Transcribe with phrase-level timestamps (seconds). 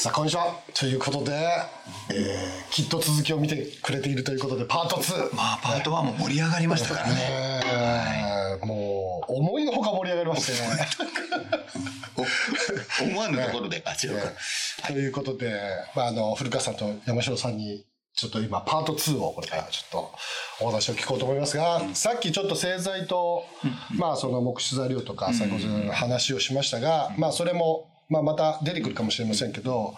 [0.00, 0.56] さあ、こんにちは。
[0.72, 1.32] ということで、
[2.10, 5.36] えー、きっと続きを見てくれているということで、パート2。
[5.36, 8.56] まあ、パート1も盛り上がりましたからね。
[8.64, 10.88] もう、思いのほか盛り上がりましてね。
[13.10, 14.32] 思わぬところで、 あ、違うか。
[14.86, 15.52] ということで、
[15.94, 20.12] まあ、あの、古川さんと山城さんに、ちょっと今、パート2をこれからちょっと
[20.60, 23.44] お話を聞こうと思いますが、さっきちょっと製剤と、
[23.90, 29.94] まあ、その木質材料とか、最後の話をしましたが、まあ、それも、まあ、また出てくるかもしれませんけど、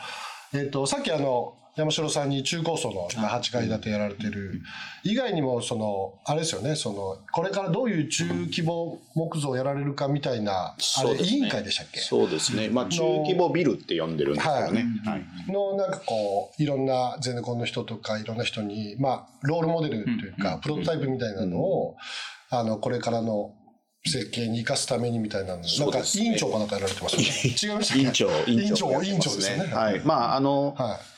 [0.54, 4.60] えっ、と、さっきあの、山城さんに中高層の今8階建てやられてる、
[5.04, 12.00] 以外にも、その、あれですよね、その、これからどういう中規模木造をやられるかみたいな、あれ、委員会でしたっけ？
[12.00, 12.68] そうですね。
[12.68, 14.84] まあ、中規模ビルって呼んでるんですけどね。
[15.06, 15.24] はい。
[15.50, 21.96] の、なんかこう、いろんなゼネコンの人とか、いろんな人に、まあ、ロールモデルというか、プロトタイプみたいなのを、
[22.50, 23.54] あの、これからの
[24.04, 27.28] 設計に生かすためにみたいなの、なんか委員長かなんかやられてますよね。
[27.62, 29.72] 違いました委員長、委員長、委員長ですよね。
[29.72, 30.00] はい。
[30.04, 31.12] まあ、あの、はい。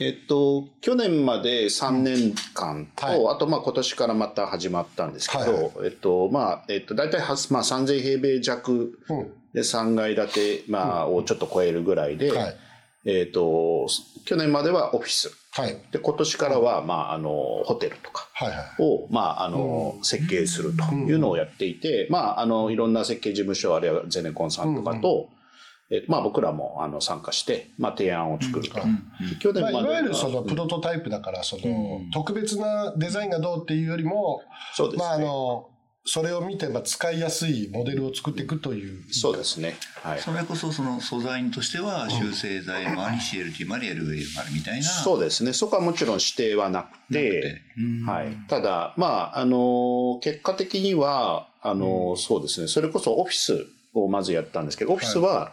[0.00, 9.32] えっと、去年まで3年間と、はいあとまあ今年からまた始まったんですけど、はいはいえっと、まあ、えっと、大体は、まあ、3000平米弱うん。
[9.54, 12.56] で3階建て、まあ、をちょっと超えるぐらいで、はい。
[13.04, 13.88] えっと、
[14.24, 15.30] 去年まではオフィス。
[15.50, 15.76] はい。
[15.90, 17.30] で、今年からは、まあ、あの、
[17.64, 18.28] ホテルとか。
[18.32, 18.58] はいはい。
[18.78, 25.28] を、まあ、あの、設計するというのをやっていて、まあ、あの、いろんな設計事務所、あるいはゼネコンさんとかと、
[25.90, 28.80] えまあ、僕らも、あの、参加して、まあ、提案を作ると。
[29.40, 34.42] 去まあ、いわゆるそのプロトタイプだから、その、特別なデザインがどうっていうよりも、
[34.74, 35.04] そうですね。
[35.04, 35.68] まあ、あの、
[36.04, 39.02] それを見て、まあ、使いやすいモデルを作っていくという。
[39.12, 39.76] そうですね。
[40.02, 40.20] はい。
[40.20, 44.84] それこそ、その素材としては、修正剤もあり、CLT もあり、LVL もあるみたいな。
[44.84, 45.52] そうですね。
[45.52, 48.36] そこはもちろん指定はなくて、うんはい。
[48.48, 52.66] ただ、まあ、あの、結果的には、あの、そうですね。
[52.66, 55.52] それこそオフィスをまずやったんですけど、オフィスは、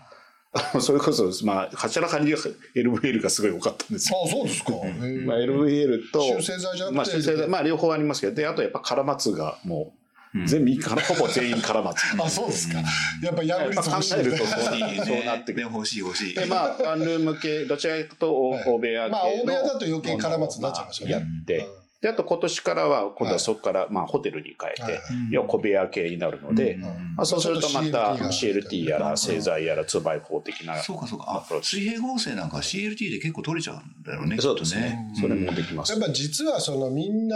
[0.52, 2.34] あのそれこそ、まあ、柱かに
[2.76, 4.18] LVL がすごい多かったんですよ。
[4.20, 4.72] ああ、そうですか。
[4.72, 9.94] まあ、LVL と、修正剤じゃなくてまあ、修正剤、まあ、両方ありますけど、で、あとやっぱカラマツがも
[10.36, 12.06] う、全部、からほぼ全員カラマツ。
[12.22, 12.80] あ、そうですか。
[13.22, 15.56] やっぱ破りやっぱ考つぶしてえるとそういいねそうなってくる。
[15.58, 16.36] でも欲しい欲しい。
[16.36, 19.18] で、まあ、ワンルーム系、どちらかと大部屋系の。
[19.18, 21.68] まあ大部屋だと余計カラマツになっちゃいますよねやって。
[22.02, 25.02] で、あと今年からは、今度はそこから、まあ、ホテルに変えはいて、
[25.32, 26.90] 要は小部屋系になるので、うんま
[27.24, 30.82] あ、そうするとまた CLT やら製剤やら 2x4 的な。
[30.82, 31.46] そうかそうか。
[31.62, 34.38] 水平合成なんか CLT で結構取れちゃうんだよね。
[34.40, 35.12] そうですね。
[35.20, 36.02] それもできますやっ。
[36.02, 37.36] ぱ実はそのみんな、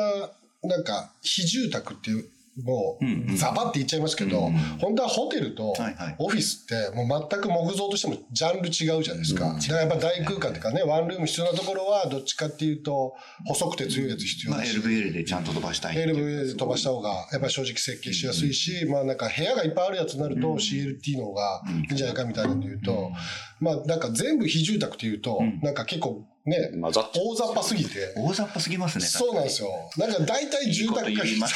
[0.63, 2.25] なんか、非住宅っていう、
[2.62, 5.74] もうザバって言っちゃいますけど、うん本当はホテルと
[6.19, 9.56] オフィスって、もう全く木造としてもジャンル違うじゃないですか。
[9.56, 13.16] だからやっぱ大空間っていうかね、ワンルーム必要なところは、どっちかっていうと、
[13.46, 14.78] 細くて強いやつ必要まあだし。
[14.78, 16.16] LVL でちゃんと飛ばしたいっていう。
[16.16, 23.12] LVA で飛ばした方が、やっぱり正直設計しやすいし、まあなんか部屋がいっぱいあるやつになると CLT の方がいいんじゃないかみたいなので言うと、
[23.59, 26.91] まあなんか全部非住宅っていうと、なんか結構ね、まあ。
[26.91, 29.05] 大雑把すぎて、大雑把すぎますね。
[29.05, 29.69] そうなんですよ。
[29.97, 31.47] なんか大体住宅がいいね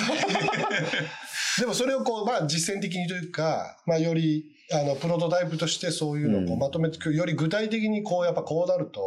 [1.60, 9.02] でもそれをこう、まあ実践的にというか、まあより、あの、プロトタイプとしてそういうのをこうまとめてくる、より具体的にこう、やっぱこうなると、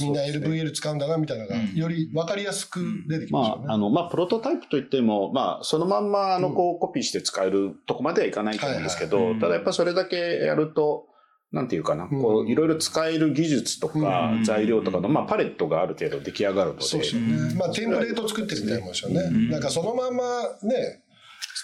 [0.00, 3.64] みんな LVL 使うんだな、みたいなのが、より分かりやすく出てきますよね。
[3.66, 9.40] まあ、あの、まあ、プロトタイプといっても、まあ、そのまんま、あの、こう、コピーして使えるとこまではいかないと思うんですけど、はいはい。
[9.40, 11.08] ただやっぱそれだけやると、
[11.52, 14.44] なんていうかな、こう、いろいろ使える技術とかう、ん。
[14.44, 17.54] 材料とかの、まあ、パレットがある程度出来上がるので、そうですよね。
[17.54, 19.48] まあ、テンプレート作ってるみたいなもんですよね。
[19.50, 21.01] なんかそのままね、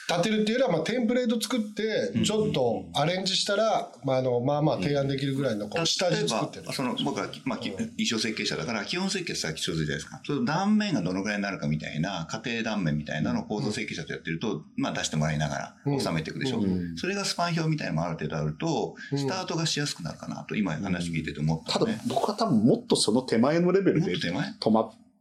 [0.08, 6.72] 立てるっていうよりは、まあ、テンプレート作って、ちょっとアレンジしたら、まあ、あの、まあまあ提案できるぐらいの、こう、下地作ってる。
[6.72, 10.22] その、僕は、まあ、き衣装設計者だから、基本設計さっき一つじゃないですか。
[10.24, 16.62] その断面がどのぐらいになるかみたいな、家庭断面みたいなのを構造設計者とやってると、まあ出してもらいながら収めていくでしょ。
[16.96, 21.92] それがスパン表みたいなのもある程度あると、スタートがしやすくなるかなと、今話聞いてて思ったただ。
[22.06, 24.54] 僕は多分もっとその手前のレベルでもっと手前？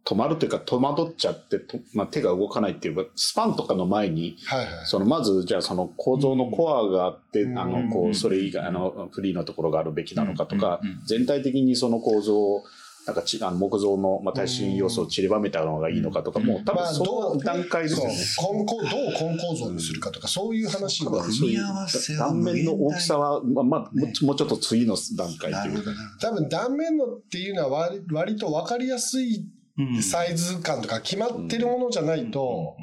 [0.08, 4.86] 止ま、るというか戸惑っちゃって、とまあ、手が動かないっていうか、スパンとかの前に、はいはい。
[4.86, 7.60] そのまず、じゃあその構造のコアがあって、うん。
[7.60, 10.90] あの、こう、それ以外、あの、フリーのところがあるべきなのかとかうん。
[10.90, 12.64] うん、全体的にその構造を、
[13.06, 18.14] なんかち、あの木造の、まあ、耐震要素を散りばめたのがいいのかとか、もう多まあ分その段階ですよね。
[18.14, 21.12] そう根構どう根構造にするかとか、そういう話が。
[21.24, 25.84] 組み合わせは断面の大きさは、まあ、まあ、もうもうちょっと次の段階という。
[26.20, 29.57] 多分断面のっていうのは割割と分かりやすいうん
[30.02, 32.76] サイズ感とか決まってるものじゃないと、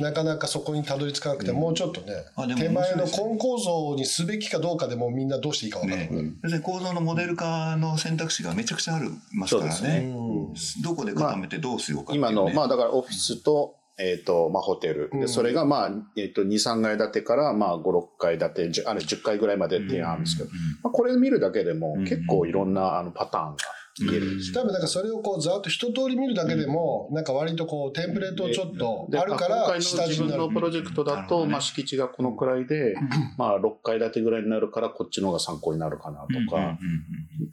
[0.00, 2.24] なかなかそこにたどり着かなくて、もうちょっとね
[2.56, 6.12] 手前の根構造にすべきかどうかでもうみんなどうしていいか分からない。
[6.12, 10.12] ね、別に構造のモデル化の選択肢がめちゃくちゃありますからそうね。
[10.14, 10.54] うん。
[10.82, 15.10] どこで固めてどうしようか今の、まあだからオフィスと、えっ、と、まあ、ホテル。
[15.12, 20.50] で、それが、まあ、えっ、と、2、3階建てから、まあ、5、6階建て、あれ、10階ぐらいまで提案あるんですけど、
[20.82, 23.56] まあ、これ見るだけでも、結構いろんな、あの、パターンが
[24.00, 24.62] 見えるんですよ。
[24.62, 30.48] 多分なんかそれをこうざっと一通り見るだけでも、なんか割とこうテンプレートをちょっとあるから下地になる自分の。
[30.48, 32.94] プロジェクトだと、まあ、敷地がこのくらいで、
[33.36, 36.78] まあ、6階建てぐらいになるから、こっちの方が参考になるかなとか、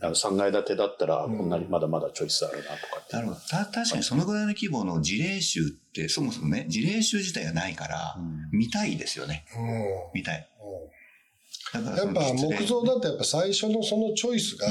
[0.02, 3.40] あの3階建てだったら、こんなにまだまだチョイスあるなとかなるほど。
[3.50, 8.18] た、確かにそのぐらいの規模の事例集って、そもそもね、事例集自体がないから、
[8.52, 9.46] 見たいですよね。
[9.58, 10.50] うん見たい。
[11.74, 14.68] やっぱ木造だとやっぱ最初のそのチョイスが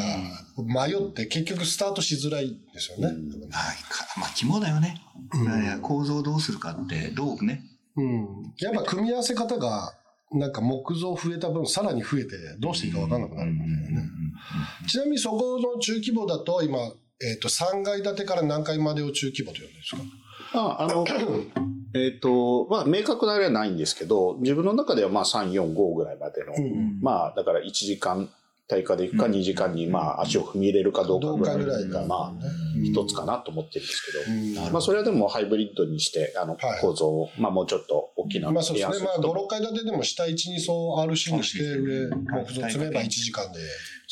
[0.56, 3.06] 迷って結局スタートしづらいんですよね。
[3.06, 5.00] はいかまあ、肝だよね。
[5.34, 7.62] いや構造をどうするかって、どうね。
[7.96, 8.26] うん。
[8.58, 9.92] やっぱ組み合わせ方が
[10.32, 14.08] なんか木造増えた分さらに増えてどうしていいか分かんなくなるみたいなね。
[14.88, 16.78] ちなみにそこの中規模だと今、
[17.20, 20.02] えっ、と3階建てから何階までを中規模と呼んでるんですか？
[20.54, 21.04] ああの、
[21.94, 28.28] えっ、と、まあ、明確なあれはないんですけど、自分の中ではまあ3、4、5ぐらいまでの、うんまあ、だから1時間
[28.68, 32.32] 対価でいくか、2時間にまあ足を踏み入れるかどうかぐらいが、まあ、
[32.84, 34.72] 一つかなと思ってるんですけど、うん。
[34.72, 38.98] まあ、それはでもハイブリッドにして、あのはい、構造を、まあ、もうちょっと大きなまあそうですね。
[39.04, 43.58] まあ5、と6階建てでも下1、2層 RC にして上木造積めば1時間で。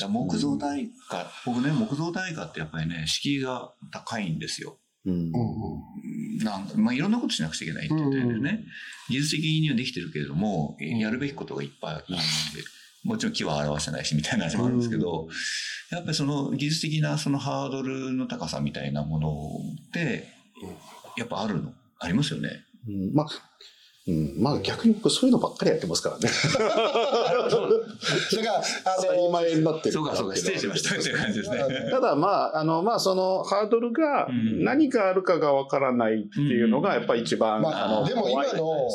[0.08, 4.78] 木造耐火、僕ね、木造耐火ってやっぱりね、敷居が高いんですよ。
[5.06, 5.32] うん
[6.44, 8.64] なんまあ、いろんなことしなくちゃいけないって言ってるね、
[9.08, 12.12] 技術的にはできてるけれども、やるべきことがいっぱいあって、
[13.04, 15.28] もちろん木は表せないしみたいな話もあるんですけど、
[15.90, 19.30] やっぱりその技術的なそのハードルの高さみたいなもの
[19.88, 20.26] って、
[21.16, 21.72] やっぱあるの？
[21.98, 22.64] ありますよね。
[22.88, 23.14] うん。
[23.14, 23.26] まあ、
[24.08, 26.28] うん、まあ逆に僕そういうのばっかりやってますからね。
[26.28, 27.48] だから、あ
[28.98, 30.94] 当たりの、前になってるそうかそうか、失礼しました。
[30.94, 31.58] っていう感じですね。
[31.90, 34.64] ただまあ、あの、まあそのハードルがうん。
[34.64, 38.88] 何があるかがわからないっていうのがやっぱり一番、まああの、でも今の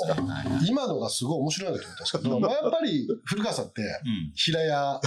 [0.66, 4.32] 今のがすごい面白いなと思ったんですけど、まあやっぱり古川さんって、うん。
[4.36, 5.02] 平屋、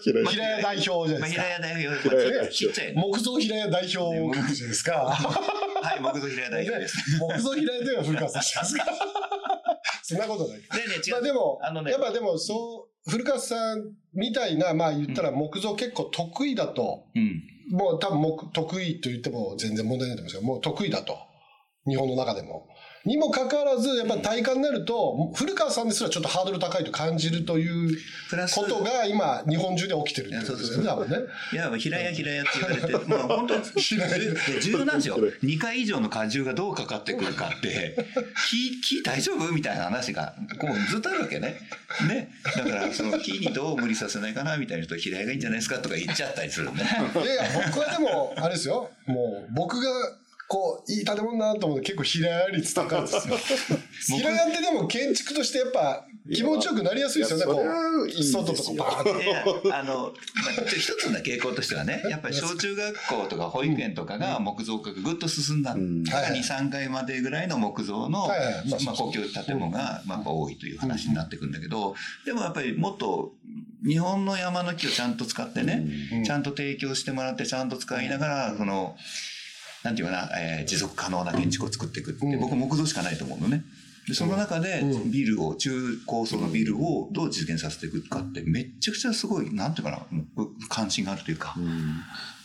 [0.00, 0.62] 平屋。
[0.62, 2.10] 代表じゃまあ、ないですか。
[2.10, 2.92] 平屋代表。
[2.94, 4.92] 木造平屋代表じゃないですか。
[5.86, 6.96] はい、木造平屋代表です。
[7.20, 8.95] 木造平屋では古川さんすか。
[10.02, 10.60] そんなことない。
[10.60, 11.12] でね、違う。
[11.12, 17.42] まあでも、あのねやっぱでもそう、古川さんみたいな、まあ言ったら木造結構得意だと、うん。
[17.70, 21.18] もう多分木得意と言っても全然問題ないと思うんですけど、もう得意だと。
[21.86, 22.68] 日本の中でも。
[23.06, 27.96] にもかかわらず、やっぱ体感になると、古川さんですらちょっとハードル高いと感じるという
[28.52, 31.16] ことが今、日本中で起きてるってことですよね。
[31.52, 35.18] いや、 平屋平屋って言われて、まあ本当重要なんですよ。
[35.42, 37.96] 2回以上の荷重がどうかかってくるかって、
[38.50, 41.60] 木、木大丈夫みたいな話が、こうずっとあるわけね。
[42.08, 42.30] ね。
[42.56, 46.82] だから、その木にどう無理させないかなみたいな人、平屋がいいんじゃないですかとか言っちゃったりするね。
[47.14, 48.90] いやいや、僕はでも、あれですよ。
[49.06, 49.90] もう、僕が、
[50.48, 53.36] こう、いい建物だなと思うと結構平屋率高いですよ。
[54.18, 57.62] 平屋ってでも建築としてやっぱ気持ちよくなりやすいですよね、こ
[58.04, 58.22] う。
[58.22, 59.44] 外とかバーンいや
[59.78, 60.12] あの、
[60.66, 65.74] 一つの傾向としてはね、やっぱり小中学校とか保育園とかが木造化がぐっと進んだ。
[65.74, 66.02] ん。
[66.02, 66.40] だからはい。
[66.40, 68.28] 2、3階までぐらいの木造の、まあ
[68.84, 71.94] まあ、公共建物が、多いという話になってくるんだけど、
[72.24, 73.32] でもやっぱりもっと
[73.84, 76.24] 日本の山の木をちゃんと使ってね、うん。
[76.24, 78.96] ちゃんと提供してもらって、ちゃんと使いながら、その、
[79.86, 82.36] なんていうかな、えー持続可能な建築を作っていくって、う。
[82.36, 82.40] ん。
[82.40, 83.62] 僕木造しかないと思うのね。
[84.08, 85.10] で、その中でうん。
[85.12, 85.70] ビルを、中
[86.06, 91.54] 高層のビルをどう実現させていくかって、めっちゃくちゃすごい、なんていうかな、もう関心があるというか。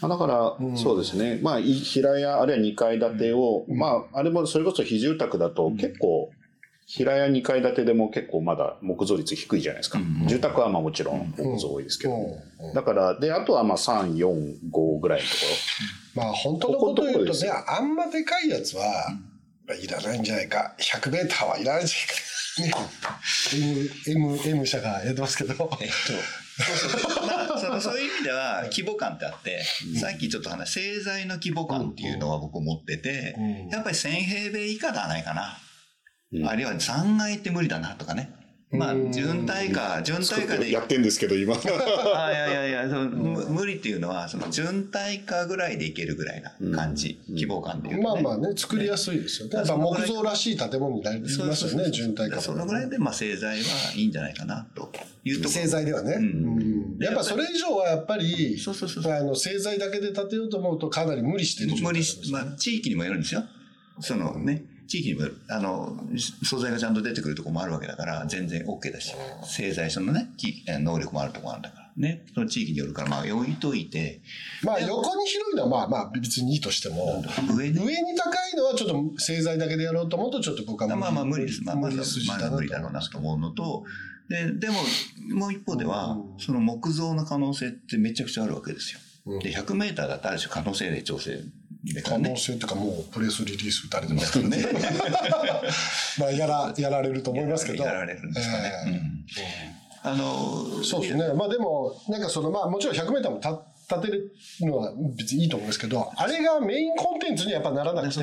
[0.02, 0.78] まあだから、うん。
[0.78, 1.40] そうですね。
[1.42, 3.78] まあ、い平屋、あるいは2階建てを、うん。
[3.78, 6.30] まあ、あれもそれこそ非住宅だと結構、
[6.86, 10.00] 平屋2階建てでも結構まだ木造率低いじゃないですか。
[10.00, 10.28] うん。
[10.28, 12.16] 住宅はまあもちろん木造多いですけど。
[12.16, 12.74] うん。
[12.74, 15.42] だから、で、あとはまあ3、4、5ぐらいのとこ
[16.16, 19.18] まあ本当のこと言うとねあんまでかいやつは、
[19.80, 20.76] いらないんじゃないか。
[20.80, 22.80] 100メーターはいらないんじゃないか。
[22.80, 22.92] ね。
[24.08, 25.54] M、M、M 社がやってますけど。
[25.54, 25.94] えっと、
[26.64, 29.64] そうそうまあ、そのそういう意味では規模感ってあって、
[30.00, 35.58] さっきちょっと話、製材の規模感っていうのは僕持ってて、うんやっぱり1000平米以下ではないかな。
[36.34, 38.34] うんあるいは3階って無理だなとかね。
[38.72, 40.72] まあう、ん準耐火、準耐火で。
[40.72, 41.56] やってんですけど、今。
[42.16, 47.36] あいやいやいや、そのむ無理っていうのは、その準耐火ぐらいでいけるぐらいな感じ、うん。
[47.36, 48.04] 規模感っていうと、ね。
[48.04, 49.58] まあまあね、作りやすいですよね。
[49.58, 54.90] やっぱ木造らしい建物になりますよね、純体化そのぐらいで、まあ、製材はいいんじゃないかな、と
[55.26, 55.62] いうところ。
[55.62, 56.24] 製材ではね、うん。
[56.24, 56.28] う
[56.98, 57.04] ん。
[57.04, 63.44] やっぱそれ以上はやっぱりそうそうそうあの製材だけで建てようと思うとかなり無理してる状態無理し、まあ、地域にもよるんですよ。
[64.00, 65.96] そのね、地域にもあの、
[66.44, 71.82] 素材がちゃんと出てくるところもあるわけだから、全然 OK だし、製材所のね、き能力もあるところあるんだから。
[71.96, 74.22] ね、その地域によるから、まあ置いといて、
[74.64, 77.24] まあ横に広いのはまあまあ別にいいとしても、
[77.56, 81.64] 上に、上に高いのはちょっと製材だけでやろうと思うとちょっと僕はまあまあ無理です。
[81.64, 83.86] まあまずは筋まだ無理だろうなと思うのと、
[84.28, 84.76] で、でも、
[85.36, 89.00] もう一方では、その木造の可能性ってめちゃくちゃあるわけですよ。
[89.26, 89.40] うん。
[89.40, 91.40] で、100メーターだったらある種可能性で調整
[91.84, 92.36] でか可能。
[92.38, 94.58] 性っていうかもうプレスリリース打たれてますからね。
[96.20, 97.84] まあやら、やられると思いますけど。
[97.84, 98.72] やられるんですかね。
[98.86, 101.32] ええうんあの、そうですね。
[101.34, 103.64] まあでも、なんかその、まあもちろん100メーターもた
[103.98, 108.22] 立てるのは別にいいと思うんですけど、あれがメインコンテンツにやっぱならなくて、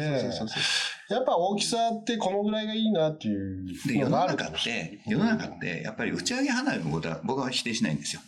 [1.08, 3.66] やっぱ大きさってこのぐらいがいいなっていう
[3.98, 8.22] ののがある中って、世の中って、やっぱり打ち上げ花火のことは僕は否定しないんですよ。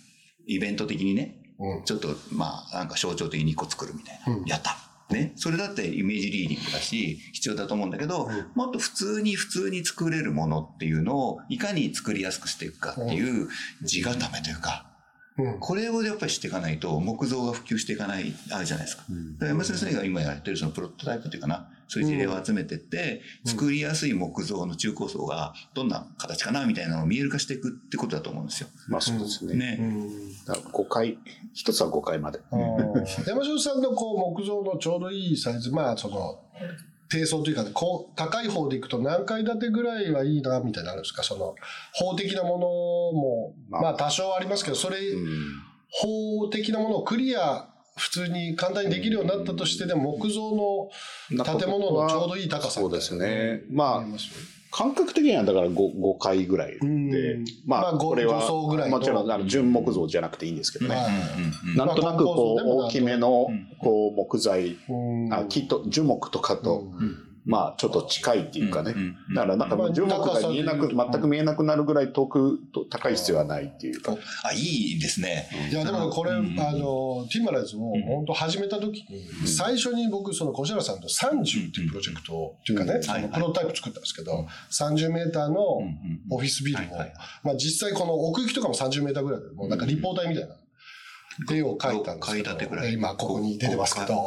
[0.46, 1.37] イベント的にね。
[1.58, 4.32] うんちょっと、まあ、なんか象徴的に一個作るみたいな。
[4.32, 4.76] うんやった
[5.12, 5.33] ね。
[5.37, 13.49] それだってイメージリーディングだし、必要だと思うんだけど、もっと普通に普通に作れるものっていうのを、いかに作りやすくしていくかっていう
[13.83, 14.89] 地固めというか、
[15.38, 19.04] うんこれをやっぱりしていかないと、木造が普及していかない、あるじゃないですか。
[19.08, 28.68] だから山下先生が今やってるそのプロトタイプっていうかな、そういう事例を集めてって、作りやすい木造の中高層がどんな形かなみたいなのを見える化していくってことだと思うんですよ。
[28.88, 29.54] まあそうですね。
[29.54, 29.76] ね。
[29.80, 31.18] うんだから5回、
[31.54, 32.40] 一つは5回まで。
[33.26, 36.40] 山城さんのこう木造のちょうどいいサイズ、まあその、
[37.11, 41.23] 低層というか、こう、高い方でいくと何階建てぐらいはいいな、みたいなのあるんですか？
[41.23, 41.55] その、
[41.93, 43.83] 法的なものも、まあ。
[43.83, 45.29] まあ多少ありますけど、それ、うん。
[45.90, 50.90] 法的なものをクリア、普通に簡単にできるようになったとしてでも、木造
[51.31, 53.62] の建物のちょうどいい高さそうですね。
[53.71, 54.05] まあ
[54.71, 58.41] 感覚的にはだから 5, 5回ぐらいでうん、まあまあ、これは
[58.89, 60.97] もちろんあの純木造じゃなくていいんですけどね。
[61.77, 64.93] なんとなくこうまあ大きめのうんこう木材、う
[65.29, 65.33] ん。
[65.33, 66.85] あ木と樹木とかと、
[67.44, 68.94] まあちょっと近いっていうかね。
[69.35, 74.16] だからなんかもう樹木が見えなく、まあ全く見えなくなるぐらい遠くと高い必要はないっていうか。
[74.44, 75.49] あ、いいですね。
[75.70, 83.00] いやでもねこれ、うんあのティンマライズを本当始めた時に、最初に僕その小白さんと30っていうプロジェクトを、っていうかね、
[83.32, 85.62] プロトタイプ作ったんですけど、30メーターの
[86.30, 86.97] オフィスビルを、
[87.42, 90.54] まあ実際この奥行きとかも30メーターぐらいで、もうなんか立方体みたいな。
[91.50, 92.90] 絵を描いたんですけ六階建てぐらい。
[92.90, 94.26] ど、今ここに出てますけど、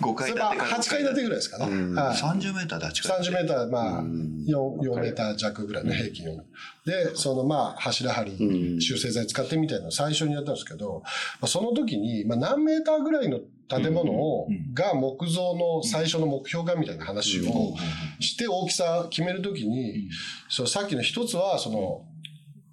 [0.00, 0.26] 5階。
[0.26, 1.66] 建てから8階建てぐらいですかね。
[1.70, 1.94] うん。
[1.94, 2.16] はい。
[2.16, 4.44] 30メーターで8階30メーター、まあ、うん。
[4.48, 6.44] 4、4メーター弱ぐらいの平均を。
[6.86, 8.80] で、そのまあ、柱張うり、ん。
[8.80, 11.10] 修正材使ってみたいなのを最初にやったんですけど、ま
[11.42, 17.48] あ、その時に、まあ、何メーターぐらいの建物をが木造の最初の目標がみたいな話うん。
[17.48, 17.74] を
[18.20, 20.08] して大きさ決める時に、
[20.48, 22.02] そうさっきの一つは、その、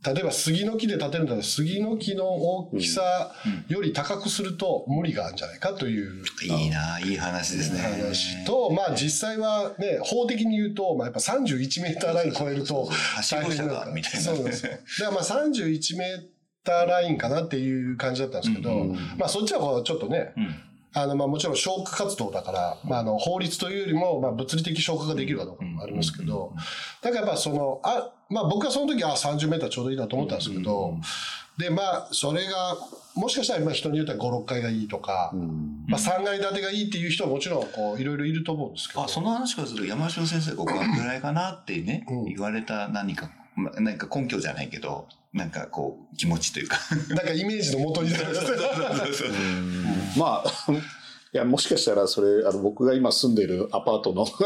[0.04, 3.34] 例えば杉の木で建てるんだったら杉の木の大きさ
[3.68, 6.24] より高くすると無理があるんじゃないかという。
[6.44, 7.80] いいな、いい話ですね。
[7.80, 14.20] 話と、まあ実際はね、法的に言うと、まあやっぱ31メーターライン超えるとはしご車がみたいな。
[14.20, 14.72] そうなんですよ。
[14.72, 16.20] だからまあ31メー
[16.64, 18.96] ターラインかなっていう感じだったんですけど、うん。
[19.18, 20.56] まあそっちはこうちょっとね、うん
[20.94, 26.54] あのまあもちろん消火活動だから、まああの法律というよりも、まあ物理的消火ができるかどうかもありますけど、
[27.02, 30.98] だからやっぱその、あ、まあ僕はその時は30メーターちょうどいいなと思ったんですけど、
[31.58, 32.78] でまあそれが、
[33.16, 39.04] もしかしたらまあ人によっては5、6階がいいとか、うんまあ、3階建てがいいっていう人はもちろんこういろいろいると思うんですけど。
[39.04, 42.26] あ、その話からすると山城先生が5階ぐらいかなってね、うん。
[42.26, 46.78] 言われた何か、ま何か根拠じゃないけど、なんかこう、気持ちというか。
[47.10, 48.26] なんかイメージの元になる。
[50.18, 50.72] まあ、
[51.34, 54.46] いや、もしかしたらそれ、あの、僕が今住んでるアパートの大きさ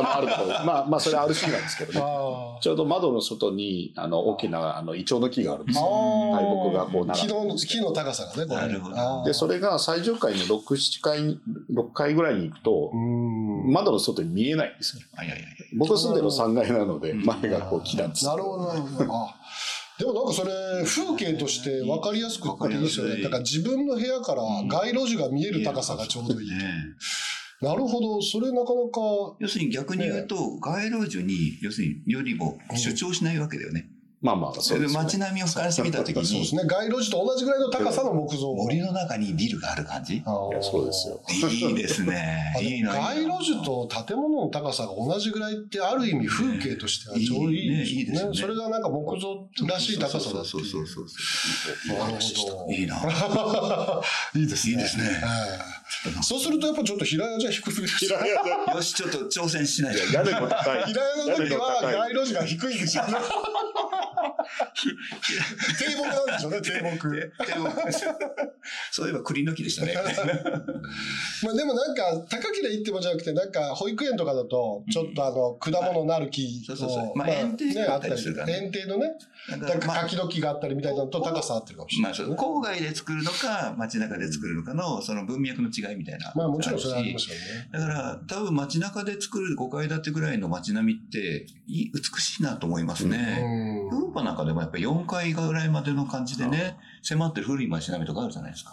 [0.00, 2.00] もあると、まあ、まあ、それは RC なんですけどね。
[2.00, 5.84] あちょうど窓の外に、あの、大きな、あの、イチョウの木があるんですよ。
[5.84, 8.60] 木がこう並ん木での木の高さがね、これ。
[8.60, 11.38] なるほどで、それが最上階の6、7階、6
[11.92, 13.72] 階ぐらいに行くとう、ん。
[13.72, 15.02] 窓の外に見えないんですよ。
[15.16, 19.10] あいやいやいや僕が住んでるの3階なので、うん前がこう木なんですなるほど、なるほど。
[19.98, 20.52] あでもなんかそれ、
[20.84, 23.22] 風景として分かりやすくっていいですよね。
[23.22, 26.50] だから自分の部屋から街路樹が見える高さがちょうどいい。
[26.50, 26.56] ね
[27.62, 29.00] なるほど、それなかなか、
[29.40, 33.88] 要するに逆に言うと、街路樹に、要するによりも主張しないわけだよね。
[34.22, 35.02] まあまあ、それでそうです、ね。
[35.04, 38.54] 街並みを俯瞰してみたときに、そうですね、街路樹と同じぐらいの高さの木造。
[38.54, 40.22] 森の中にビルがある感じ？
[40.24, 41.20] そうですよ。
[41.50, 42.54] いいですね。
[42.62, 42.94] いいな。
[42.94, 51.98] 街路樹と建物の高さが同じぐらいってある意味風景としてはちょうどいいですねいいですよねそれがなんか木造らしい高さだそうそうそうそうそう。
[51.98, 52.72] なるほど。
[52.72, 52.96] いいな。
[54.34, 54.72] いいですね。
[54.72, 55.76] いいですねはい
[56.22, 57.88] そうするとやっぱちょっと平屋じゃ低すぎる。
[57.88, 60.12] 平屋だよし、ちょっと挑戦しないと。
[60.12, 60.84] 屋根も高い。
[60.84, 63.14] 平屋の時は街路樹が低いんですよね。
[65.78, 67.08] 低木なんでしょうね、低木。
[67.46, 67.70] でも
[68.90, 69.94] そういえば栗の木でしたね。
[71.42, 77.10] まあでもなんか、高ければいいってもんじゃなくて、なんか、保育園とかだと、ちょっとあの、果物なる木そうそうそう。
[77.10, 78.52] を、まあ園庭があったりするからね。
[78.64, 79.12] 園庭のね、
[79.50, 79.96] なんかまあ。
[80.02, 82.12] 柿の木があったりみたいなのと高さ合ってるかもしれない。
[82.12, 86.32] まあそう、郊外で作るのか、街中で作るのかの、その文脈の違いみたいな。
[86.34, 87.68] まあもちろんそれはありますよね。
[87.72, 93.42] だから、多分街中で作る5階建てぐらいの街並みって、美しいなと思いますね。
[93.90, 93.98] うん。
[93.98, 98.72] ヨーロッパなんかでもやっぱり4階ぐらいまでの感じでね、迫ってる古い街並みとかあるじゃないですか。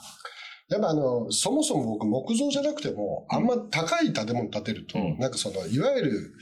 [0.70, 6.34] やっぱあの、そもそも僕木造じゃなくても、あんま高い建物建てると、うんなんかその、いわゆる、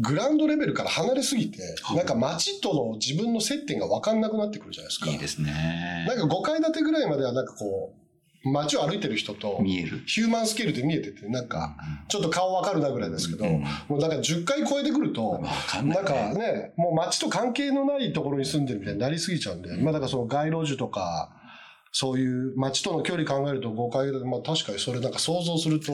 [0.00, 5.10] グラウンドレベルから離れすぎて、はいなんか街との自分の接点が分かんなくなってくるじゃないですか。
[5.10, 6.06] いいですね。
[6.08, 7.94] なんか5階建てぐらいまではなんかこ
[8.44, 10.02] う、街を歩いてる人と、見える。
[10.06, 11.76] ヒューマンスケールで見えてて、なんか、
[12.08, 15.40] ちょっと顔分かるなぐらいですけど、うんもうだから10回超えてくると、
[15.74, 15.94] なんね。
[15.96, 21.32] かね、もう街と関係のないところに住んでるみたいになりすぎちゃうんで、まあだからその街路樹とか、
[21.92, 25.92] そういう街との距離考えると5階で、まあ確かにそれなんか想像すると、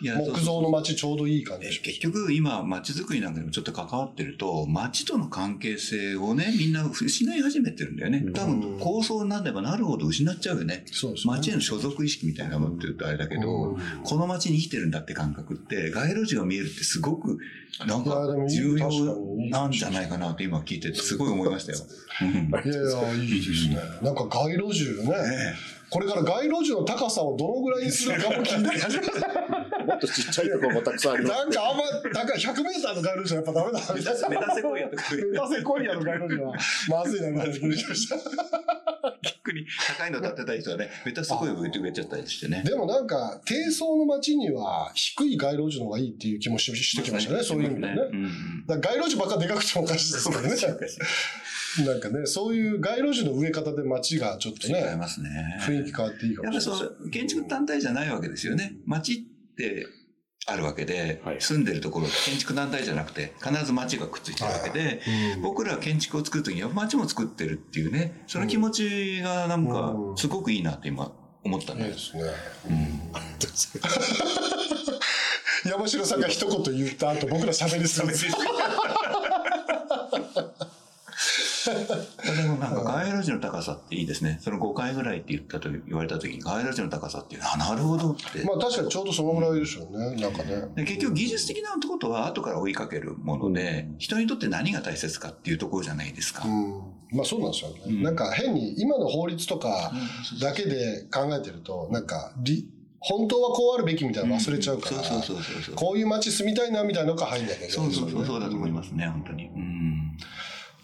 [0.00, 11.34] いや木造の街ちょうどいい感じ結局今街づくりなんかにもちょっと関わってると街との関係性をねみんな失い始めてるんだよね多分構想になればなるほど失っちゃうよねそうですね。
[11.34, 17.38] 街への所属意識みたいなのって言うとあれだけど、うんこの街に生きてるんだって感覚って街路樹が見えるってすごく
[17.86, 21.78] なんか重要になんじゃないかなって今聞いててすごい思いましたよ。
[22.22, 23.76] うんいやいや、いいですね。
[24.02, 25.14] なんか街路樹ね。
[25.36, 25.54] ね
[25.90, 29.14] これから街路樹の高さをどのぐらいにするかも気にな り始めた。
[29.84, 34.28] もっとちっちゃいところもたくさんありますなんかあんま、なんか100メーターの街路樹はやっぱダメだみたいな。
[34.28, 36.54] メタセコイアとかメタセコイアの街路樹は
[36.88, 38.16] まずいなみたいな気がしました。
[39.22, 39.66] 逆に
[39.98, 42.62] 高いの建てたい人はねメタセコイアを植えてくれちゃったりしてね。
[42.64, 47.92] でもなんか、低層の街には低い街路樹の方がいいっていう気もししてきましたね、そういう意味でね。
[47.92, 50.48] うんうんだから街路樹ばっかでかくてもおかしいですからね。
[51.86, 55.30] なんかね、そういう街路樹の植え方で街がちょっと違いね、ますね。
[55.66, 56.80] 雰囲気変わっていいかやっぱもしれない。
[56.80, 58.76] そう、建築単体じゃないわけですよね。
[58.86, 59.16] 街っ
[59.56, 59.86] て
[60.46, 65.00] あるわけで、はい住んでるところ、建築単体じゃなくて、必ず街がくっついてるわけで、
[65.36, 71.12] うん僕らは建築を作るときには街も作ってるっていうね、その気持ちがなんかう、んすごくいいなって今
[71.42, 71.98] 思ったねいいで。
[71.98, 72.22] すね。
[72.70, 73.00] うん
[75.70, 78.14] 山城さんが一言言った後、僕ら喋りすぎて。
[81.64, 84.38] でもなんか街路樹の高さっていいですね。
[84.42, 88.44] その5階ぐらいって言ったと言われたときに街路樹の高さっていうのは、あなるほどって。
[88.44, 90.20] まあ確かにちょうどそのぐらいでしょうね。
[90.20, 90.68] なんかね。
[90.74, 96.44] で結局技術的なことは後から追いかけるもので、人にとって何が大切かっていうところじゃないですか。
[96.46, 96.82] うん。
[97.12, 97.80] まあそうなんですよね。
[97.86, 99.92] うんなんか変に今の法律とか
[100.40, 102.68] だけで考えてると、なんか、り
[103.06, 105.74] 本当はこうあるべきみたいなの忘れちゃうから、そうそうそうそうそう。
[105.74, 109.44] こういう街住みたいなみたいなのが入んないけないそうそうそう、そうだと思いますね、本当に。
[109.46, 110.16] うん。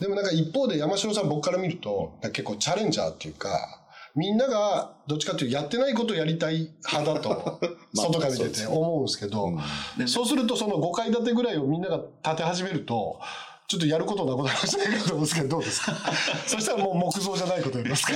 [0.00, 3.80] でもなんか一方で山城さん僕から見ると、結構チャレンジャーっていうか、
[4.16, 7.60] みんながどっちかっていうとやってないことをやりたい派だと、
[7.94, 9.52] まあ外から見てて思うんですけど、
[9.98, 13.20] でそうするとその5階建てぐらいをみんなが建て始めると、
[13.68, 15.92] ちょっとやることなくなりませんかと思うんですけど、どうですか？
[16.46, 18.12] そしたらもう木造じゃないことやりますか？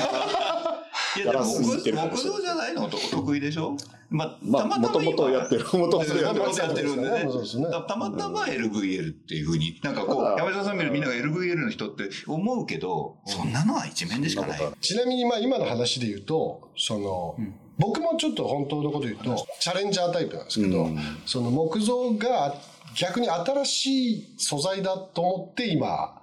[1.16, 2.88] いや、でも木木造じゃないの？
[2.88, 3.77] と得意でしょ？
[4.11, 5.64] まあ、まあ、もともとやってる。
[5.64, 6.35] もともとやっ
[6.74, 7.29] てるんでね。
[7.31, 14.61] そうですねだからたまたま LVL っていうふうに、なんかこう、山下さん見るみんなが LVL の人って思うけど、そんなのは一面でしかない。
[14.81, 17.37] ちなみにまあ今の話で言うと、その、
[17.79, 20.98] 僕もちょっと本当のこと言うと、チャレンジャータイプなんですけど、うん。
[21.27, 22.55] その木造が
[22.94, 26.20] 逆に新しい素材だと思って今、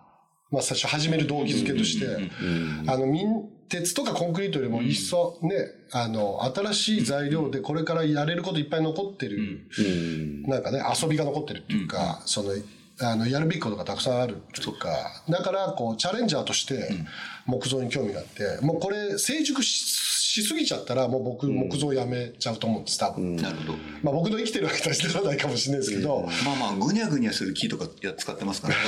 [0.49, 2.19] まあ最初始める動機づけとして、う
[2.85, 2.89] ん。
[2.89, 3.25] あの、民、
[3.71, 5.55] 鉄とかコンクリートよりも一層ね、
[5.91, 9.37] あの、新しい材料でこれからやれることいっぱい残ってる、
[9.79, 10.43] うん。
[10.43, 12.51] なんかね、遊びが残ってるっていうか、その、
[12.99, 16.89] あの、やるべきことがたくさんあるというか、だから、こう、チャレンジャーとして
[17.45, 23.35] 木造に興味があって、もうこれ、成熟ししすぎちゃったら、もう僕、木造やめちゃうと思うんです、多分。
[23.35, 23.77] なるほど。
[24.01, 28.79] まあ僕の生きてる間にならないかもしれないですけど、まあまあ、ぐにゃぐにゃする木とかや使ってますからね。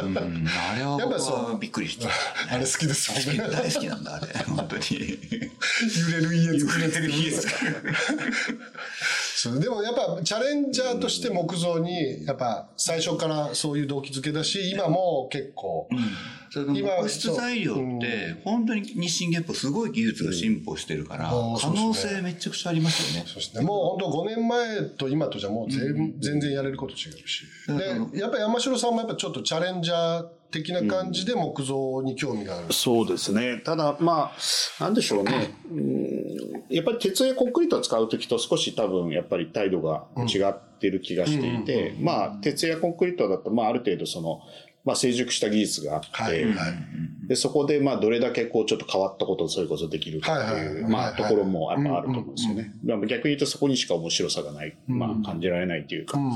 [0.00, 2.08] うんあれは僕やっぱそうはびっくりした。
[2.52, 3.44] あれ好きですもんね。
[3.54, 4.26] 大好きなんだ、あれ。
[4.48, 4.82] 本当に。
[4.90, 7.94] 揺れる家作れてる 家作る。
[9.40, 9.60] そう。
[9.60, 15.88] でもやっぱチャレンジャーとして木造にやっぱ最初からそういう動機づけだし今も結構、
[16.50, 23.28] その今木質材料って本当に日進月歩すごい技術が進歩してるから可能性めちゃくちゃありますよね。
[23.28, 27.44] そうですね、もう本当5年前と今とじゃもう全,、全然やれること違うし、
[28.12, 33.60] でやっぱ山城さんもやっぱちょっとチャレンジャー的な感じで木造に興味がある、そうですね。
[33.64, 35.54] ただ、まあ、なんでしょうね。
[35.70, 36.64] うん。
[36.70, 44.40] やっぱり鉄やコンクリートを使うときと少し多分やっぱり態度が違ってる気がしていて、まあ、鉄やコンクリートだと、まあ、ある程度その、
[44.84, 46.44] まあ、成熟した技術があって、はい。
[46.44, 46.54] はい。
[47.28, 50.66] でそこでまあどれだけこうちょっと変わったことをそれこそできるかってはい。
[50.66, 52.72] うまあところもやっぱあると思うんですよね。
[52.82, 56.16] まあ逆に言うとそこにしか面白さがない、まあ感じられないというか。
[56.18, 56.32] うん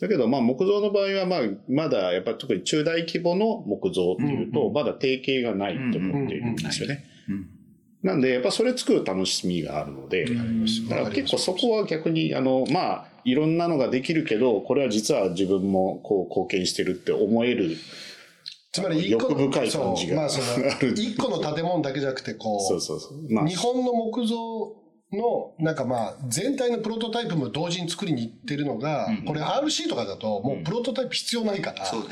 [0.00, 7.04] だけどまあ木造の場合はまあまだやっぱり特に中大規模の木造っていうとまだ定型がないと思っているんですよね。
[7.28, 7.50] うん
[8.04, 17.78] なんでやっぱそれ作る楽しみがあるので、だから結構そこは逆にあのまあいろんなのができるけどこれは実は自分もこう貢献してるって思える
[18.72, 23.32] つまり一個欲深い感じがそうまあその 一個の建物だけじゃなくてこうそうそうそう。
[23.32, 23.46] まあ。
[23.46, 24.76] 日本の木造
[25.14, 32.02] のなんかまあ全体のプロトタイプも同時に作りに行ってるのが、これ RC とかだともうプロトタイプ必要ないから、そう。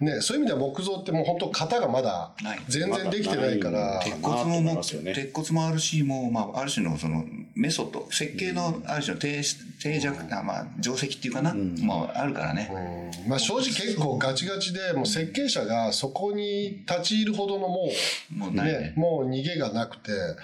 [0.00, 2.32] ね、そういう意味では木造ってもう本当型がまだ
[2.68, 4.80] 全然できてないから、鉄骨もね
[5.14, 7.22] 鉄骨もあるしもう、まあ、ある種のその
[7.54, 9.42] メソッド設計のある種の定
[9.82, 17.90] 定着、あまあ定石っていうかな、まあ、あるからね、まあ、正直結構ガチガチでもう設計者がそこに立ち入るほどのも
[18.32, 18.70] うもうね。
[18.70, 20.40] ね、もう逃げがなくて、まあ、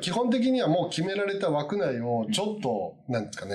[0.00, 3.54] 基本的にはもう決められた枠内をちょっと、なんですかね、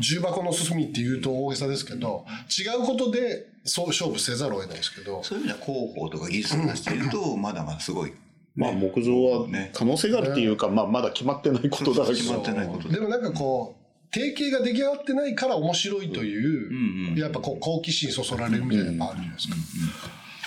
[0.00, 2.24] 重箱の進みっていうと大げさですけど、
[2.58, 8.12] 違うことでそう勝負せざるを得ないですけど、そういう意味では広報とか技術を出していると まだまだすごい。
[8.54, 9.70] まあ木造はね。
[9.74, 12.94] 可能性があるっていうか、まあまだ決まってないことだらけ決まってないことで。
[12.94, 19.56] でもなんかこう、定型が出来上がってないから面白いという、やっぱこう好奇心そそられるみたいなのがあるじゃないですか。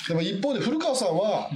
[0.08, 1.52] でも一方で古川さんは、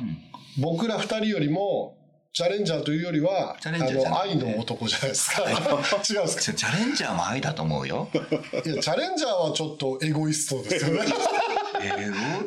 [0.60, 1.98] 僕ら二人よりも、
[2.34, 5.44] チャレンジャーというよりは、チャレンジャーじゃあの、愛の男じゃないですか。
[5.48, 6.58] 違うんですか？
[6.58, 8.10] チャレンジャーも愛だと思うよ
[8.66, 11.06] いや、チャレンジャーはちょっとエゴイストですよね。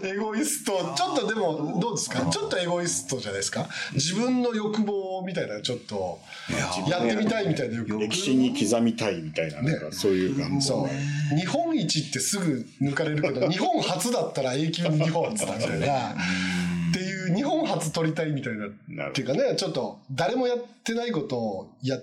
[0.02, 0.34] エゴ？
[0.34, 2.26] イスト、ちょっとでも、どうですか？
[2.26, 3.68] ちょっとエゴイストじゃないですか？
[3.92, 6.18] 自分の欲望みたいな、ちょっと、
[6.88, 8.00] やってみたいみたいな欲望。
[8.00, 10.66] 歴史に刻みたいみたいな、なんかそういう感じ。
[10.66, 11.36] そう。
[11.38, 16.16] 日本一ってすぐ抜かれるけど、日本初だったら永久に日本初だみたいな。
[17.32, 18.68] う、日本初取りたいみたいな。
[18.88, 21.98] なるっていうかね、ちょっと、誰もやってないことをや、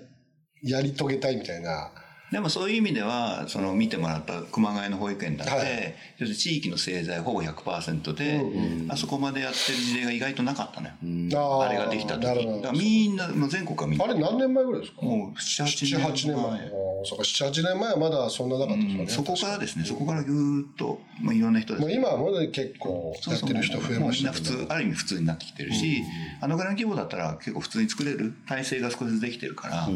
[0.62, 1.90] やり遂げたいみたいな。
[2.34, 6.34] でもそういう意味ではその見てもらった熊谷の保育園だって、はい。
[6.34, 8.40] 地域の製材ほぼ100%で、
[8.88, 12.22] あそこまでやってる事例が意外となかったのよ、あれができた時。
[12.22, 14.04] だからみんなもう全国はみんな。
[14.04, 15.02] あれ何年前ぐらいですか？
[15.02, 16.36] もう78 7、8年前。
[16.36, 19.08] あーそうか、7、8年前はまだそんななかったですよね。
[19.08, 19.84] そこからですね。
[19.84, 26.02] そこからぐーっと、まあ、いろんな人もう今はまだ結構やってる人増えましたもうみんな普通ある意味普通になってきてるし、
[26.40, 29.88] あのぐらいの規模だったら結構普通に作れる体制が少しずつできてるから、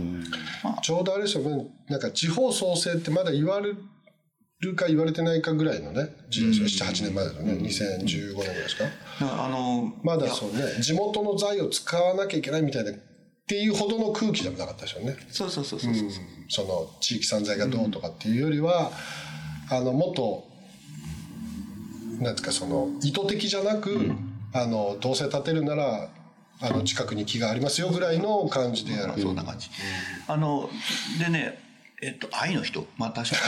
[0.62, 0.81] まあ。
[0.83, 1.44] ちょうどあれですよ。
[1.44, 3.74] ね、なんか地方創生ってまだ言われ
[4.60, 8.84] るか言われてないかぐらいのね、時代ですよ、7、8年前ですよね、2015年ぐらいですか？
[9.20, 12.94] あのまだそうね、地元の財を使わなきゃいけないみたいな、っ
[13.46, 15.16] ていうほどの空気でもなかったですよね。
[15.30, 16.08] そうそうそうそうそう、
[16.48, 18.90] その地域産財がどうとかっていうよりは、
[19.70, 20.48] あのもっと
[22.20, 24.10] なんですかその意図的じゃなく、
[24.52, 26.10] あのどうせ建てるなら
[26.60, 29.68] あの近くに木がありますよぐらいの感じでやる、そんな感じ。
[30.26, 30.68] あの、
[31.20, 31.67] でね、
[32.00, 32.87] えっと、愛の人？
[32.96, 33.42] まあ確かに。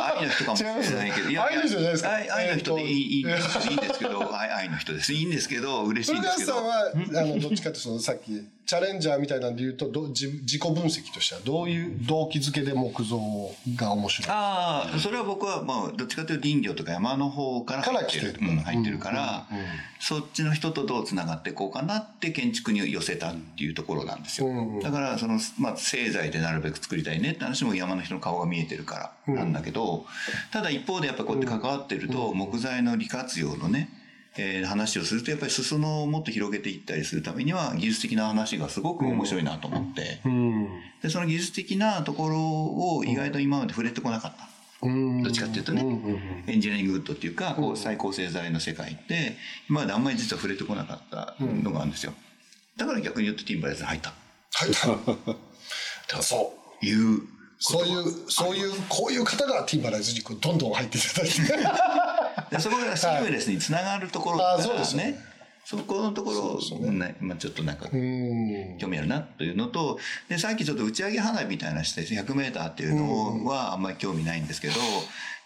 [0.20, 1.30] 愛の人かもしれないけど。
[1.30, 5.12] い愛の人じゃないですか愛愛の人でいい,、いいんですけど、愛愛の人です。
[5.12, 6.52] いいんですけど、嬉しいんですけど。
[6.54, 13.18] さんはあのどっちかっていうとそのさっきチャレンジャーみたいなんで言うとど自自己分析としてはどういう動機づけで木造
[13.74, 14.30] が面白い？
[14.30, 18.32] ああ、それは僕は、まあ、どっちかというと林業とか山の方から入ってる。
[18.32, 19.48] から入ってるから、
[19.98, 24.46] そっちの人とどうつながっていこうかなって建築に寄せたっていうところなんですよ。
[24.46, 30.06] うんだから、その、まあ、製材でなるべく作りたいねって話も山の人の顔が見えてるからなんだけど、
[30.52, 33.90] ただ一方でやっぱこうやって関わってると、木材の利活用のね、
[34.36, 40.68] えー話をするとやっぱり裾野をもっと広げていったりするためには技術的な話がすごく面白いなと思って、うん。
[41.02, 42.38] でその技術的なところ
[42.96, 44.86] を意外と今まで触れてこなかった。
[44.86, 45.22] うん。
[45.22, 45.84] どっちかっていうとね、
[46.46, 49.36] エンジニアリングウッドっていうか、こう再構成材の世界って、
[49.68, 52.12] 今まであんまり実は触れてこなかったのがあるんですよ。
[52.76, 54.10] だから逆に言うとティンバレーズに入った。
[54.52, 54.70] はい
[56.08, 56.86] だそう。
[56.86, 57.39] いう。
[57.60, 61.40] そういうそういうこういう方がティンバライズにどんどん入っていただいて。
[62.50, 65.22] でそこがシームレスにつながるところあそうですね。
[65.70, 68.76] そこのところをね、まあちょっとなんかうん。
[68.78, 74.74] 興味あるなというのと、で、さっきちょっと打ち上げ花火みたいなして100メーターっていうのはあんまり興味ないんですけど、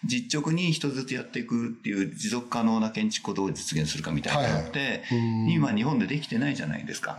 [0.02, 7.18] 実直に一つずつやっていくっていう持続可能な建築をどう実現するかみたいなのって、今日本でできてないじゃないですか。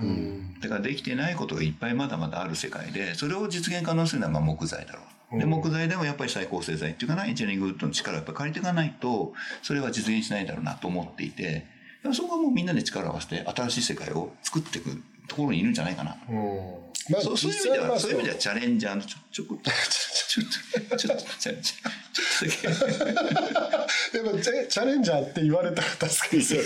[0.62, 5.40] だからできてないことがいっぱいまだまだある世界で、それを実現可能するのはまあ木材だろう。
[5.40, 11.75] で、木材でもやっぱり再構成材っていうかな、エンジニアリングウッドの力をやっぱり借りていかないと、それは実現しないだろうなと思っていて、
[12.14, 16.18] そこはもうみんなで力を合わせて新しい世界を作っていくところにいるんじゃないかな。
[16.30, 19.74] うんまあそうそういう意味では、そういう意味ではチャレンジャーのちょ、ちょこ、ちょ、
[20.40, 23.66] ちょ、ちょっと、チャレンジャー、ちょっとだ
[24.14, 24.18] け。
[24.18, 26.62] でもチャチャレンジャーって言われたら助かるんですよ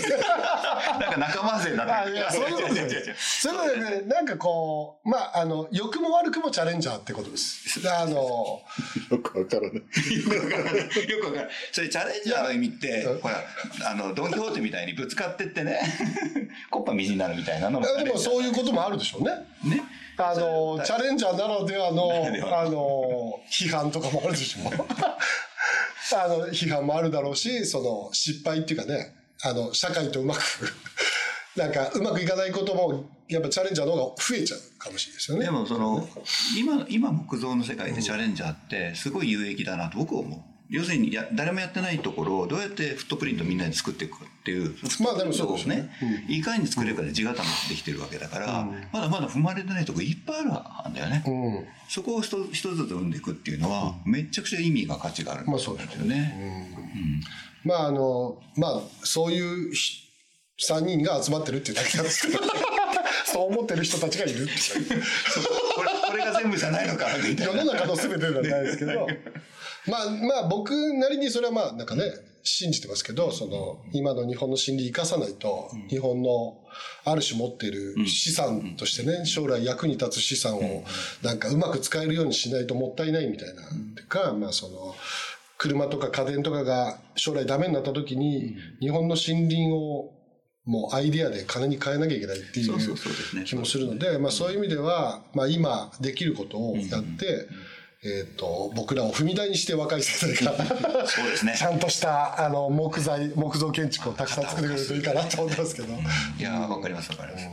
[1.00, 8.62] なんか仲間勢になってあいやそういうことじゃないそういうことなんかこうまああの良くも悪くもチャレンジャーってことですであの
[9.10, 9.74] よくわからない。
[9.74, 9.82] よ
[10.28, 10.74] くわからない。
[11.08, 11.50] よくわからない。
[11.72, 13.42] それチャレンジャーの意味って、ほら、
[13.90, 15.80] あの、ドン・キホーテみたいにぶつかってってね、
[16.70, 17.86] コッパ水になるみたいなのも。
[17.86, 19.30] でもそういうこともあるでしょうね
[19.64, 19.82] ね。
[20.22, 24.70] あのチャレンジャーならではのならではのあの批判とかもあるでしょ
[26.16, 30.40] あの批判もあるだろうしその失敗っていうかねあの社会とうまく
[31.56, 36.08] なんかうまくいかないこともやっぱチャレンジャーの方が増えちゃうかもしれないですよねでもその、
[36.58, 40.49] 今、今木造の世界でチャレンジャーってすごい有益だなと僕は思う。
[40.70, 45.90] 要するにや誰もやってないところをどうやってフットプリントみんなで作っていくかっていうまあでもそうですね。
[46.00, 51.66] ね、いかに作れるかで地固めできてるわけだから、まだまだ踏まれてないとこいっぱいあるんだよね、うん。
[51.88, 56.72] そこを一つ一つずつ生んでいくっていうのは、めちゃくちゃ意味が価値があるんまあですよそうですよね、
[57.64, 60.08] まああのまあそういうひ
[60.68, 62.44] 3人が集まってるっていうだけなんですけど。
[63.32, 65.02] そう思ってる人たちがいるっていう。
[65.76, 67.52] これこれが全部じゃないのかみたいな。
[67.60, 69.06] 世の中の全てではないですけど
[69.88, 72.12] まあまあ僕なりにそれはまあなんかね
[72.42, 76.58] 信じてますけどその今の日本の心理生かさないと日本の
[77.04, 80.84] ある種持っている資産としてね将来役に立つ資産を
[81.22, 83.62] なんかうまく使えるようにしないともったいないみたいな。
[83.96, 84.94] てかまあその
[85.58, 90.12] 車とか家電とかが将来ダメになった時に日本の森林を
[90.64, 92.96] もうアイデアで金に変えなきゃいけないっていそう
[93.44, 97.46] 気もするので、まあ、そういう意味では、まあ、今できることをやって、
[98.02, 101.54] えー、と僕らを踏み台にして若い世代がそうですね。
[101.58, 105.88] ちゃんとしたあの木材木造建築をたくさん作ってくれるといいかなと思ってますけど、
[106.38, 107.46] いやーわかりますわかります、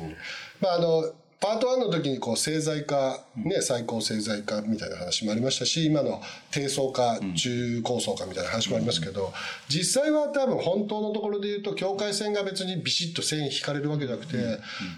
[0.62, 9.32] まあ、あのパート1の時にこう製材化、ね、最高製材化みたいな話もありましたし今の低層化中高層化みたいな話もありますけど
[9.68, 14.38] 実際は多分本当のところで言うと境界線が別にビシッと線引かれるわけじゃなくて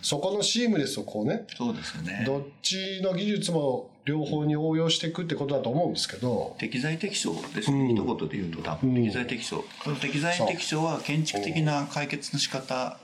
[0.02, 2.24] そこのシームレスをこうねそうですよね。
[2.26, 6.56] どっちの技術も両方に応用していくってことだと思うんですけど。
[6.58, 8.96] 適材適所ですね、一言で言うと多分。
[8.96, 12.98] 適材適所、その適材適所は建築的な解決の仕方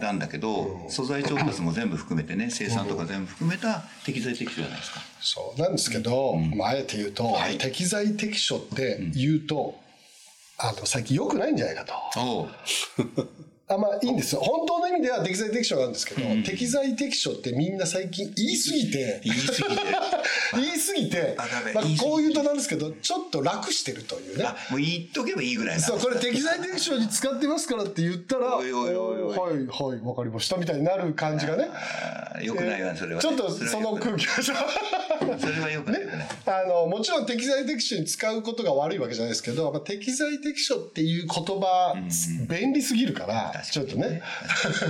[0.00, 9.80] なんだけど、素材調達も全部含めてね 生産とか全部含めた適材適所じゃないですか、そうなんですけど、まあ、あえて言うと、適材適所って言うと、
[10.58, 12.48] あの最近良くないんじゃないかと。
[13.70, 14.34] あまあいいんです。
[14.34, 19.82] よ本当の意味では適材適所なんですけど、適材適所ってみんな最近言い過ぎて言い過ぎて。
[20.52, 21.36] 言い過ぎて
[21.74, 24.44] まあこう言うとなんですけどちょっと楽してるというね。
[24.44, 29.38] あもう言っとけばいいぐらいなそうこれ適材適所に使ってますからって言ったらおいおいおいおい。
[29.38, 31.68] はいはいわかりましたみたいになる感じがね。
[32.42, 34.32] よくないわそれはね、ちょっとその空気が。
[35.38, 36.28] それはよくないよね。
[36.46, 41.94] あのもちろん適材適所に使うことが悪いわけじゃないですけど、まあ、適材適所っていう言葉、
[42.48, 44.22] 便利すぎるからちょっとね。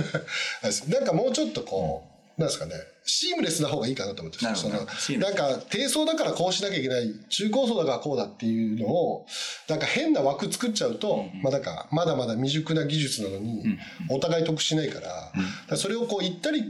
[0.89, 2.03] なんかもうちょっとこ
[2.37, 2.73] う、なんですかね。
[3.03, 9.25] シームレスな方がいいかなと思ってなそのなんか低層だからこうしなきゃいけない中高層だからこうだっていうのを
[9.67, 13.77] なんか変な枠作っちゃうと、まあなんかまだまだ未熟な技術なのに、
[14.09, 15.31] お互い得しないから,、だか
[15.69, 16.63] らそれをこう行ったり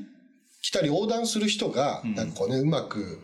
[0.62, 3.22] 来たり横断する人がなんかこうねうまく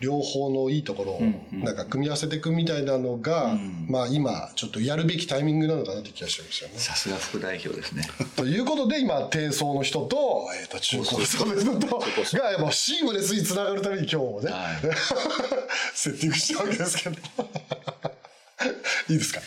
[0.00, 1.20] 両方のいいところを
[1.52, 3.56] なんか組み合わせていくみたいなのが、
[3.88, 6.78] まあ今ちょっとやるべきタイミングなのかなって気がしてるんですよね。
[6.78, 8.04] さすが副代表ですね。
[8.36, 11.98] ということで今低層の人と,、えー、と中高層の人と
[12.36, 14.76] がやっぱシームレスにつながるために今日もね、はい。
[15.94, 17.16] セッティングしたわけですけど。
[19.08, 19.40] いいですか、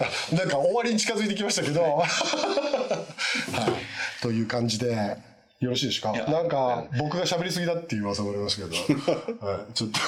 [0.00, 2.08] あ なんか終わりに近づいてきましたけど、はい、
[4.22, 5.16] という感じで
[5.64, 6.10] よろしいですか？
[6.16, 6.26] や。
[6.26, 8.68] なんか僕が喋りすぎだっていう噂もありますけど、
[9.44, 9.98] はい、ちょっと。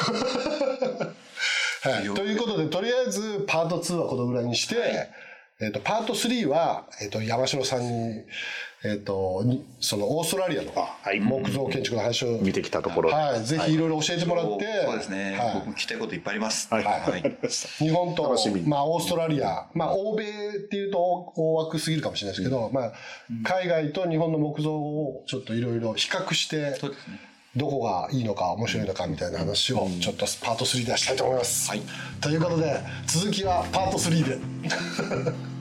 [1.89, 5.09] はい、ということでとりあえずパート2はこのぐらいにして、
[5.59, 8.25] えっとパート3は、えっと山城さんに、
[8.85, 11.21] えっとにそのオーストラリアのはい。
[11.21, 13.17] 木造建築の話を、見てきたところで。
[13.17, 13.77] はい、ぜひい。
[13.79, 15.55] ろいろ教えてもらって、そうですね、はい。
[15.55, 16.69] 僕も聞きたいこといっぱいあります。
[16.71, 16.85] はい。
[16.85, 17.39] はい。
[17.79, 18.69] 日本と楽しみ、に。
[18.69, 22.93] まあ、オーストラリア、まあ、欧米っていうと大枠すぎるかもしれないですけど、まあ、
[23.43, 31.71] 海外と日本の木造をちょっといろいろ比較して、そうですねどこがいいのか面白いのかみたいな話をちょっとパート3ではしたいと思います。
[31.71, 31.83] はい
[32.21, 35.56] ということで続きはパート3で。